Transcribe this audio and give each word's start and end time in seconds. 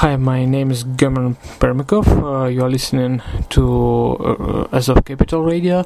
Hi, 0.00 0.14
my 0.14 0.44
name 0.44 0.70
is 0.70 0.84
German 0.94 1.34
Permikov. 1.58 2.06
Uh, 2.06 2.46
you 2.46 2.62
are 2.62 2.70
listening 2.70 3.20
to 3.48 4.14
uh, 4.20 4.68
Azov 4.70 5.04
Capital 5.04 5.42
Radio, 5.42 5.84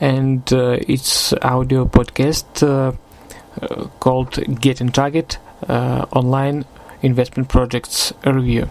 and 0.00 0.52
uh, 0.52 0.78
it's 0.86 1.32
audio 1.42 1.84
podcast 1.84 2.62
uh, 2.62 2.92
uh, 3.60 3.88
called 3.98 4.38
Getting 4.60 4.92
Target 4.92 5.38
uh, 5.68 6.06
Online 6.12 6.66
Investment 7.02 7.48
Projects 7.48 8.12
Review. 8.24 8.70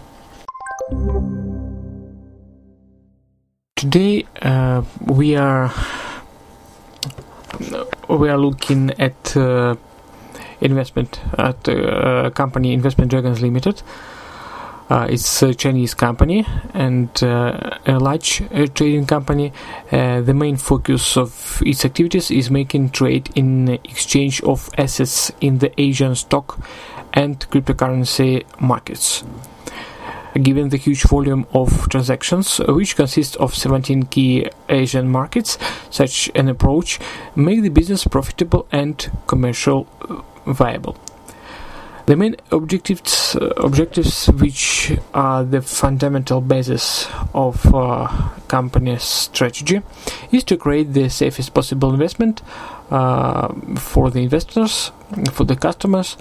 Today 3.76 4.24
we 5.04 5.36
are 5.36 5.70
we 8.08 8.30
are 8.30 8.38
looking 8.38 8.90
at 8.98 9.36
investment 10.62 11.20
at 11.36 11.62
company 12.34 12.72
Investment 12.72 13.10
Dragons 13.10 13.42
Limited. 13.42 13.82
Uh, 14.90 15.06
it's 15.10 15.42
a 15.42 15.52
Chinese 15.52 15.92
company 15.92 16.46
and 16.72 17.22
uh, 17.22 17.78
a 17.84 17.98
large 17.98 18.40
uh, 18.40 18.66
trading 18.68 19.04
company. 19.04 19.52
The 19.90 20.34
main 20.34 20.56
focus 20.56 21.16
of 21.16 21.62
its 21.64 21.84
activities 21.84 22.30
is 22.30 22.50
making 22.50 22.90
trade 22.90 23.30
in 23.34 23.68
exchange 23.68 24.42
of 24.42 24.70
assets 24.78 25.30
in 25.42 25.58
the 25.58 25.78
Asian 25.78 26.14
stock 26.14 26.58
and 27.12 27.38
cryptocurrency 27.50 28.44
markets. 28.60 29.24
Given 30.34 30.68
the 30.68 30.76
huge 30.76 31.02
volume 31.02 31.46
of 31.52 31.88
transactions, 31.88 32.58
which 32.58 32.96
consists 32.96 33.36
of 33.36 33.54
17 33.54 34.04
key 34.04 34.48
Asian 34.68 35.08
markets, 35.08 35.58
such 35.90 36.30
an 36.34 36.48
approach 36.48 36.98
makes 37.34 37.62
the 37.62 37.70
business 37.70 38.04
profitable 38.04 38.66
and 38.70 39.10
commercial 39.26 39.86
viable. 40.46 40.96
The 42.08 42.16
main 42.16 42.36
objectives, 42.50 43.36
objectives 43.58 44.28
which 44.28 44.96
are 45.12 45.44
the 45.44 45.60
fundamental 45.60 46.40
basis 46.40 47.06
of 47.34 47.74
uh, 47.74 48.08
company's 48.48 49.02
strategy 49.02 49.82
is 50.32 50.42
to 50.44 50.56
create 50.56 50.94
the 50.94 51.10
safest 51.10 51.52
possible 51.52 51.92
investment 51.92 52.40
uh, 52.90 53.52
for 53.76 54.10
the 54.10 54.22
investors, 54.22 54.90
for 55.32 55.44
the 55.44 55.54
customers, 55.54 56.16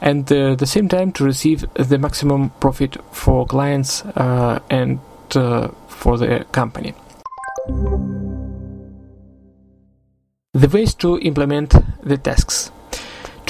and 0.00 0.32
uh, 0.32 0.52
at 0.52 0.58
the 0.58 0.66
same 0.66 0.88
time 0.88 1.12
to 1.12 1.24
receive 1.24 1.66
the 1.74 1.98
maximum 1.98 2.48
profit 2.58 2.96
for 3.12 3.44
clients 3.44 4.02
uh, 4.16 4.58
and 4.70 5.00
uh, 5.34 5.68
for 5.88 6.16
the 6.16 6.46
company. 6.50 6.94
The 10.54 10.68
ways 10.72 10.94
to 10.94 11.18
implement 11.18 11.74
the 12.02 12.16
tasks 12.16 12.72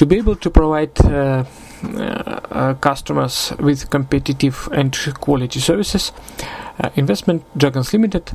to 0.01 0.07
be 0.07 0.17
able 0.17 0.35
to 0.35 0.49
provide 0.49 0.99
uh, 1.05 1.43
uh, 1.83 2.73
customers 2.81 3.53
with 3.59 3.87
competitive 3.91 4.67
and 4.71 4.97
quality 5.19 5.59
services, 5.59 6.11
uh, 6.79 6.89
Investment 6.95 7.43
Dragons 7.55 7.93
Limited 7.93 8.31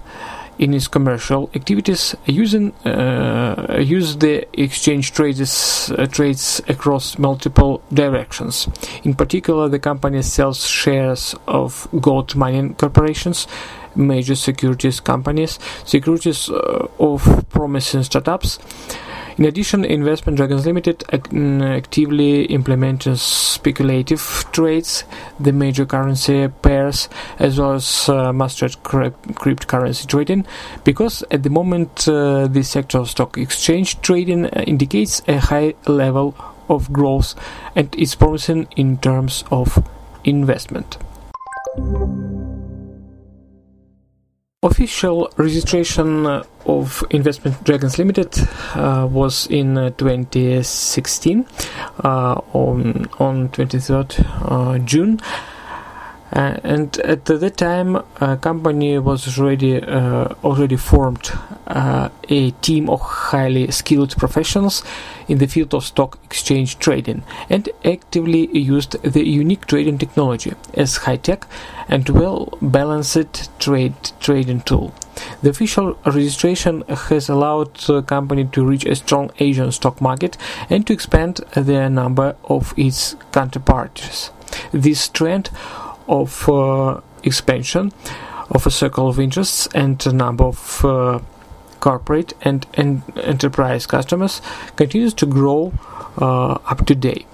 in 0.60 0.72
its 0.74 0.86
commercial 0.86 1.50
activities 1.56 2.14
using 2.24 2.72
uh, 2.86 3.78
use 3.80 4.16
the 4.18 4.46
exchange 4.52 5.10
trades 5.10 5.90
uh, 5.90 6.06
trades 6.06 6.60
across 6.68 7.18
multiple 7.18 7.82
directions. 7.92 8.68
In 9.02 9.14
particular, 9.14 9.68
the 9.68 9.80
company 9.80 10.22
sells 10.22 10.64
shares 10.64 11.34
of 11.48 11.88
gold 12.00 12.36
mining 12.36 12.76
corporations, 12.76 13.48
major 13.96 14.36
securities 14.36 15.00
companies, 15.00 15.58
securities 15.84 16.48
uh, 16.48 16.86
of 17.00 17.44
promising 17.50 18.04
startups 18.04 18.60
in 19.38 19.44
addition, 19.44 19.84
Investment 19.84 20.36
Dragons 20.36 20.64
Limited 20.64 21.00
mm, 21.00 21.76
actively 21.76 22.44
implements 22.46 23.20
speculative 23.20 24.46
trades, 24.52 25.04
the 25.38 25.52
major 25.52 25.84
currency 25.84 26.48
pairs, 26.48 27.08
as 27.38 27.58
well 27.58 27.74
as 27.74 28.08
uh, 28.08 28.32
mastered 28.32 28.72
cryptocurrency 28.82 30.06
trading, 30.06 30.46
because 30.84 31.22
at 31.30 31.42
the 31.42 31.50
moment 31.50 32.08
uh, 32.08 32.46
the 32.46 32.62
sector 32.62 32.98
of 32.98 33.10
stock 33.10 33.36
exchange 33.36 34.00
trading 34.00 34.46
uh, 34.46 34.64
indicates 34.66 35.20
a 35.28 35.38
high 35.38 35.74
level 35.86 36.34
of 36.68 36.92
growth 36.92 37.34
and 37.74 37.94
is 37.96 38.14
promising 38.14 38.66
in 38.76 38.96
terms 38.98 39.44
of 39.50 39.86
investment. 40.24 40.96
Official 44.66 45.30
registration 45.36 46.26
of 46.26 47.04
Investment 47.10 47.62
Dragons 47.62 47.98
Limited 47.98 48.36
uh, 48.74 49.06
was 49.08 49.46
in 49.46 49.78
uh, 49.78 49.90
2016 49.90 51.46
uh, 52.02 52.40
on 52.52 53.06
on 53.20 53.48
23rd 53.50 54.26
uh, 54.50 54.78
June. 54.80 55.20
Uh, 56.32 56.58
and 56.64 56.98
at 57.00 57.24
that 57.26 57.56
time, 57.56 57.96
a 58.20 58.36
company 58.36 58.98
was 58.98 59.38
already 59.38 59.80
uh, 59.80 60.28
already 60.42 60.76
formed 60.76 61.30
uh, 61.68 62.08
a 62.28 62.50
team 62.62 62.90
of 62.90 63.00
highly 63.00 63.70
skilled 63.70 64.16
professionals 64.16 64.82
in 65.28 65.38
the 65.38 65.46
field 65.46 65.72
of 65.72 65.84
stock 65.84 66.18
exchange 66.24 66.78
trading 66.78 67.22
and 67.48 67.68
actively 67.84 68.48
used 68.58 69.00
the 69.02 69.24
unique 69.24 69.66
trading 69.66 69.98
technology 69.98 70.52
as 70.74 70.96
high 70.96 71.16
tech 71.16 71.46
and 71.88 72.08
well 72.08 72.58
balanced 72.60 73.48
trade 73.60 73.94
trading 74.18 74.60
tool. 74.62 74.92
The 75.42 75.50
official 75.50 75.96
registration 76.04 76.82
has 76.88 77.28
allowed 77.28 77.74
the 77.76 78.02
company 78.02 78.46
to 78.46 78.66
reach 78.66 78.84
a 78.84 78.96
strong 78.96 79.30
Asian 79.38 79.70
stock 79.70 80.00
market 80.00 80.36
and 80.68 80.86
to 80.86 80.92
expand 80.92 81.36
the 81.54 81.88
number 81.88 82.36
of 82.44 82.74
its 82.76 83.16
counterparts. 83.32 84.30
This 84.72 85.08
trend 85.08 85.50
of 86.08 86.48
uh, 86.48 87.00
expansion 87.22 87.92
of 88.50 88.66
a 88.66 88.70
circle 88.70 89.08
of 89.08 89.18
interests 89.18 89.66
and 89.74 90.04
a 90.06 90.12
number 90.12 90.44
of 90.44 90.84
uh, 90.84 91.18
corporate 91.80 92.32
and, 92.42 92.66
and, 92.74 93.02
enterprise 93.18 93.86
customers 93.86 94.40
continues 94.76 95.14
to 95.14 95.26
grow 95.26 95.72
uh, 96.18 96.52
up 96.52 96.86
to 96.86 96.94
date. 96.94 97.26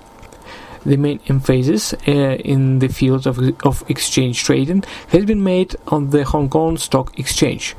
The 0.85 0.97
main 0.97 1.21
emphasis 1.29 1.95
uh, 1.95 2.11
in 2.11 2.81
the 2.81 2.89
field 2.89 3.27
of, 3.27 3.39
of 3.65 3.85
exchange 3.89 4.43
trading 4.43 4.83
has 5.09 5.25
been 5.25 5.45
made 5.45 5.77
on 5.87 6.11
the 6.11 6.25
Hong 6.25 6.49
Kong 6.49 6.77
Stock 6.77 7.19
Exchange. 7.19 7.77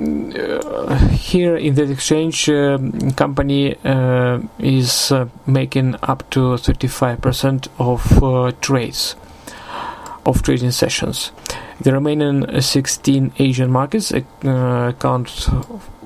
Here 0.00 1.56
in 1.56 1.74
that 1.74 1.90
exchange, 1.90 2.48
uh, 2.48 2.78
company 3.16 3.76
uh, 3.84 4.40
is 4.58 5.12
uh, 5.12 5.28
making 5.46 5.96
up 6.02 6.30
to 6.30 6.56
35% 6.56 7.68
of 7.78 8.60
trades 8.62 9.14
of 10.24 10.42
trading 10.42 10.70
sessions. 10.70 11.32
The 11.82 11.92
remaining 11.92 12.62
16 12.62 13.32
Asian 13.38 13.70
markets 13.70 14.10
account 14.10 15.28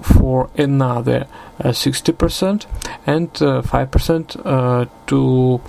for 0.03 0.51
another 0.57 1.29
60% 1.61 2.67
and 3.07 3.33
5% 3.33 4.89
to 5.07 5.61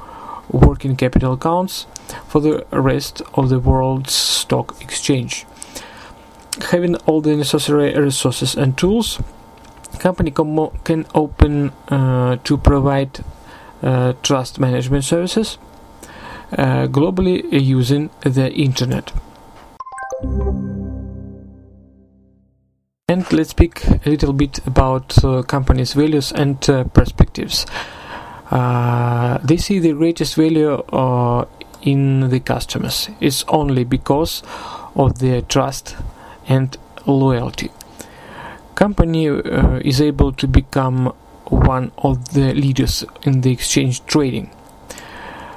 working 0.50 0.96
capital 0.96 1.34
accounts 1.34 1.86
for 2.28 2.42
the 2.42 2.66
rest 2.72 3.22
of 3.36 3.50
the 3.50 3.60
world's 3.60 4.14
stock 4.14 4.82
exchange 4.82 5.46
having 6.64 6.96
all 7.06 7.22
the 7.22 7.36
necessary 7.36 7.98
resources 7.98 8.56
and 8.56 8.78
tools, 8.78 9.20
company 10.00 10.32
com- 10.32 10.72
can 10.84 11.06
open 11.14 11.72
uh, 11.90 12.38
to 12.44 12.58
provide 12.58 13.24
uh, 13.82 14.14
trust 14.24 14.60
management 14.60 15.04
services 15.04 15.58
uh, 16.58 16.88
globally 16.88 17.44
using 17.52 18.10
the 18.22 18.52
internet. 18.54 19.12
And 23.08 23.32
let's 23.32 23.52
speak 23.52 23.86
a 23.88 24.10
little 24.10 24.34
bit 24.34 24.60
about 24.66 25.24
uh, 25.24 25.44
companies' 25.44 25.94
values 25.94 26.32
and 26.32 26.70
uh, 26.70 26.84
perspectives. 26.86 27.66
Uh, 28.50 29.38
they 29.40 29.58
see 29.58 29.80
the 29.80 29.94
greatest 29.94 30.36
value 30.36 30.84
in 31.82 32.30
the 32.30 32.40
customers. 32.40 33.10
It's 33.20 33.44
only 33.48 33.84
because 33.84 34.42
of 34.96 35.20
their 35.20 35.42
trust 35.42 35.96
and 36.48 36.78
loyalty. 37.06 37.72
Company 38.76 39.30
uh, 39.30 39.80
is 39.84 40.02
able 40.02 40.32
to 40.34 40.48
become 40.48 41.14
one 41.46 41.92
of 41.98 42.34
the 42.34 42.54
leaders 42.54 43.06
in 43.24 43.42
the 43.42 43.52
exchange 43.52 44.06
trading. 44.06 44.50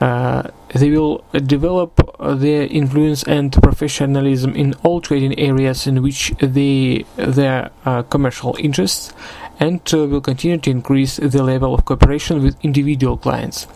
Uh, 0.00 0.48
they 0.74 0.90
will 0.90 1.24
develop 1.46 2.00
their 2.20 2.62
influence 2.62 3.24
and 3.24 3.52
professionalism 3.52 4.54
in 4.54 4.74
all 4.84 5.00
trading 5.00 5.36
areas 5.38 5.86
in 5.88 6.02
which 6.02 6.32
they 6.38 7.04
their 7.16 7.70
uh, 7.84 8.02
commercial 8.04 8.56
interests 8.60 9.12
and 9.58 9.80
uh, 9.92 10.06
will 10.06 10.20
continue 10.20 10.58
to 10.58 10.70
increase 10.70 11.16
the 11.16 11.42
level 11.42 11.74
of 11.74 11.84
cooperation 11.84 12.42
with 12.44 12.56
individual 12.62 13.16
clients 13.16 13.66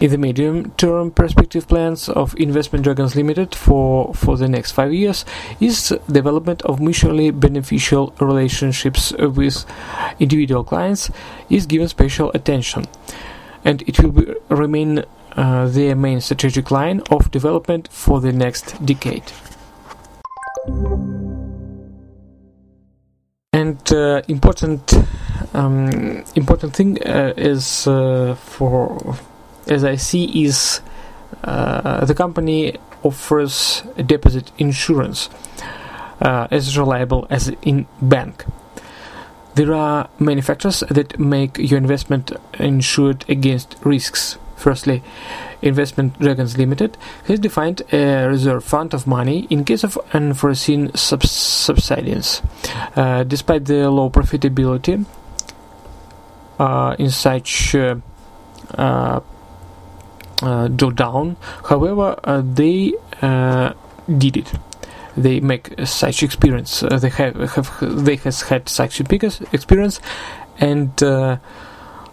in 0.00 0.10
the 0.10 0.18
medium-term 0.18 1.10
perspective 1.12 1.68
plans 1.68 2.08
of 2.08 2.34
Investment 2.38 2.84
Dragons 2.84 3.14
Limited 3.14 3.54
for, 3.54 4.12
for 4.14 4.36
the 4.36 4.48
next 4.48 4.72
five 4.72 4.92
years 4.92 5.24
is 5.60 5.96
development 6.10 6.62
of 6.62 6.80
mutually 6.80 7.30
beneficial 7.30 8.12
relationships 8.20 9.12
with 9.12 9.64
individual 10.18 10.64
clients 10.64 11.10
is 11.48 11.66
given 11.66 11.88
special 11.88 12.30
attention 12.34 12.84
and 13.64 13.82
it 13.82 14.00
will 14.00 14.12
be, 14.12 14.34
remain 14.48 15.04
uh, 15.36 15.66
their 15.68 15.94
main 15.94 16.20
strategic 16.20 16.70
line 16.70 17.00
of 17.10 17.30
development 17.30 17.88
for 17.90 18.20
the 18.20 18.32
next 18.32 18.84
decade. 18.84 19.24
And 23.52 23.92
uh, 23.92 24.22
important 24.28 24.94
um, 25.54 26.24
important 26.34 26.74
thing 26.74 27.02
uh, 27.06 27.32
is 27.36 27.86
uh, 27.86 28.34
for 28.34 29.16
as 29.66 29.84
I 29.84 29.96
see 29.96 30.44
is 30.44 30.80
uh, 31.42 32.04
the 32.04 32.14
company 32.14 32.76
offers 33.02 33.82
deposit 34.06 34.50
insurance 34.58 35.28
uh, 36.20 36.48
as 36.50 36.76
reliable 36.78 37.26
as 37.30 37.52
in 37.62 37.86
bank. 38.00 38.44
There 39.54 39.72
are 39.72 40.08
many 40.18 40.40
factors 40.40 40.80
that 40.90 41.18
make 41.18 41.58
your 41.58 41.78
investment 41.78 42.32
insured 42.58 43.24
against 43.28 43.76
risks. 43.84 44.36
Firstly, 44.56 45.02
Investment 45.62 46.18
Dragons 46.18 46.56
Limited 46.56 46.96
has 47.26 47.38
defined 47.38 47.82
a 47.92 48.26
reserve 48.28 48.64
fund 48.64 48.94
of 48.94 49.06
money 49.06 49.46
in 49.50 49.64
case 49.64 49.84
of 49.84 49.98
unforeseen 50.12 50.92
subs- 50.94 51.30
subsidence. 51.30 52.42
Uh, 52.96 53.24
despite 53.24 53.66
the 53.66 53.90
low 53.90 54.10
profitability 54.10 55.04
uh, 56.58 56.96
in 56.98 57.10
such 57.10 57.74
uh, 57.74 57.96
uh, 58.76 59.20
drawdown, 60.44 61.36
however, 61.68 62.18
uh, 62.24 62.42
they 62.44 62.92
did 64.18 64.36
it 64.36 64.52
they 65.16 65.40
make 65.40 65.72
such 65.84 66.22
experience. 66.22 66.82
Uh, 66.82 66.98
they 66.98 67.08
have, 67.08 67.36
have 67.52 68.04
they 68.04 68.16
has 68.16 68.42
had 68.42 68.68
such 68.68 69.00
experience, 69.00 70.00
and 70.58 71.02
uh, 71.02 71.36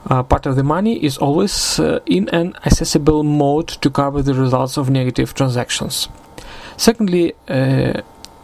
uh, 0.09 0.23
part 0.23 0.45
of 0.45 0.55
the 0.55 0.63
money 0.63 1.03
is 1.03 1.17
always 1.17 1.79
uh, 1.79 1.99
in 2.05 2.29
an 2.29 2.55
accessible 2.65 3.23
mode 3.23 3.67
to 3.67 3.89
cover 3.89 4.21
the 4.21 4.33
results 4.33 4.77
of 4.77 4.89
negative 4.89 5.33
transactions. 5.33 6.09
Secondly, 6.77 7.33
uh, 7.47 8.01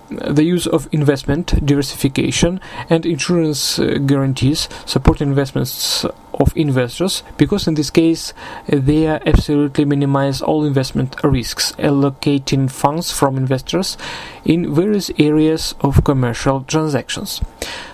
the 0.09 0.43
use 0.43 0.67
of 0.67 0.87
investment 0.91 1.65
diversification 1.65 2.59
and 2.89 3.05
insurance 3.05 3.79
uh, 3.79 3.97
guarantees 4.05 4.69
support 4.85 5.21
investments 5.21 6.05
of 6.33 6.55
investors 6.55 7.23
because 7.37 7.67
in 7.67 7.73
this 7.73 7.89
case 7.89 8.33
they 8.67 9.07
absolutely 9.07 9.85
minimize 9.85 10.41
all 10.41 10.63
investment 10.63 11.15
risks 11.23 11.73
allocating 11.73 12.69
funds 12.69 13.11
from 13.11 13.37
investors 13.37 13.97
in 14.45 14.73
various 14.73 15.11
areas 15.17 15.75
of 15.81 16.03
commercial 16.03 16.61
transactions 16.61 17.41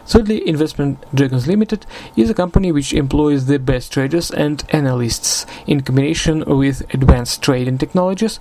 thirdly 0.06 0.48
investment 0.48 1.04
dragons 1.14 1.48
limited 1.48 1.86
is 2.16 2.30
a 2.30 2.34
company 2.34 2.72
which 2.72 2.94
employs 2.94 3.46
the 3.46 3.60
best 3.60 3.92
traders 3.92 4.32
and 4.32 4.64
analysts 4.70 5.46
in 5.68 5.82
combination 5.82 6.44
with 6.46 6.82
advanced 6.94 7.42
trading 7.42 7.78
technologies 7.78 8.40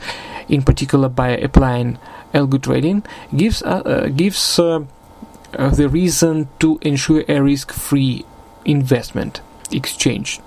in 0.49 0.63
particular 0.63 1.09
by 1.09 1.31
applying 1.31 1.99
algo 2.35 2.61
trading 2.61 3.03
gives 3.37 3.63
uh, 3.63 3.83
uh, 3.85 4.09
gives 4.09 4.59
uh, 4.59 4.81
uh, 5.59 5.71
the 5.71 5.89
reason 5.89 6.49
to 6.59 6.79
ensure 6.83 7.25
a 7.29 7.43
risk-free 7.43 8.25
investment 8.65 9.41
exchange. 9.71 10.41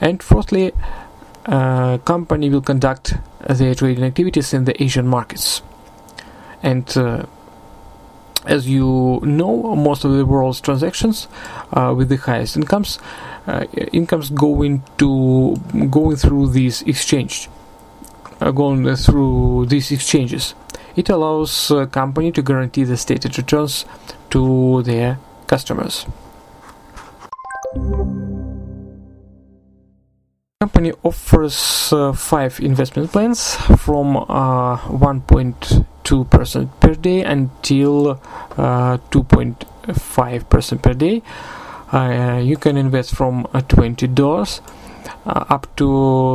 And 0.00 0.22
fourthly, 0.22 0.72
a 1.46 2.00
company 2.04 2.50
will 2.50 2.60
conduct 2.60 3.14
their 3.48 3.74
trading 3.74 4.04
activities 4.04 4.52
in 4.52 4.64
the 4.64 4.82
Asian 4.82 5.06
markets. 5.06 5.62
And 6.62 6.86
uh, 6.96 7.24
as 8.46 8.68
you 8.68 9.20
know, 9.22 9.74
most 9.76 10.04
of 10.04 10.12
the 10.12 10.24
world's 10.24 10.60
transactions 10.60 11.28
uh, 11.72 11.94
with 11.96 12.08
the 12.08 12.16
highest 12.16 12.56
incomes, 12.56 12.98
uh, 13.46 13.64
incomes 13.92 14.30
going 14.30 14.82
to 14.98 15.56
going 15.90 16.16
through 16.16 16.48
these 16.48 16.82
exchange, 16.82 17.48
uh, 18.40 18.50
going 18.50 18.94
through 18.96 19.66
these 19.66 19.90
exchanges. 19.90 20.54
It 20.96 21.08
allows 21.08 21.70
a 21.70 21.86
company 21.86 22.32
to 22.32 22.42
guarantee 22.42 22.84
the 22.84 22.96
stated 22.96 23.36
returns 23.38 23.84
to 24.30 24.82
their 24.82 25.18
customers. 25.46 26.06
Company 30.62 30.92
offers 31.04 31.90
uh, 31.90 32.12
five 32.12 32.60
investment 32.60 33.10
plans 33.10 33.56
from 33.78 34.14
uh, 34.14 34.76
1.2% 34.76 36.80
per 36.80 36.94
day 36.96 37.22
until 37.22 38.20
uh, 38.58 38.98
2.5% 39.10 40.82
per 40.82 40.92
day. 40.92 41.22
Uh, 41.92 42.42
you 42.44 42.58
can 42.58 42.76
invest 42.76 43.14
from 43.14 43.46
uh, 43.54 43.62
$20 43.62 44.60
uh, 45.24 45.44
up 45.48 45.66
to 45.76 45.84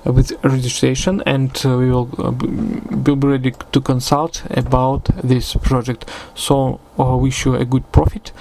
uh, 0.07 0.13
with 0.13 0.33
registration 0.45 1.23
and 1.27 1.51
uh, 1.65 1.77
we 1.77 1.91
will 1.91 2.07
be 2.35 3.13
ready 3.13 3.53
to 3.73 3.81
consult 3.81 4.43
about 4.51 5.05
this 5.23 5.55
project 5.55 6.09
so 6.35 6.81
I 6.99 7.15
wish 7.15 7.45
you 7.45 7.55
a 7.55 7.65
good 7.65 7.91
profit 7.93 8.33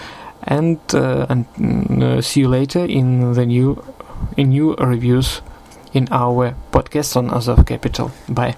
and 0.44 0.80
and 0.94 2.24
see 2.24 2.42
you 2.42 2.48
later 2.48 2.86
in 2.86 3.34
the 3.34 3.46
new 3.46 3.84
in 4.38 4.50
new 4.50 4.76
reviews 4.76 5.42
in 5.94 6.08
our 6.12 6.56
podcast 6.72 7.16
on 7.18 7.30
Azov 7.30 7.66
Capital. 7.66 8.12
Bye. 8.28 8.56